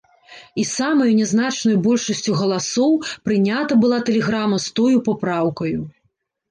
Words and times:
І 0.61 0.63
самаю 0.69 1.09
нязначнаю 1.19 1.75
большасцю 1.89 2.31
галасоў 2.41 2.91
прынята 3.27 3.73
была 3.85 4.03
тэлеграма 4.09 4.57
з 4.67 4.77
тою 4.83 4.97
папраўкаю. 5.11 5.81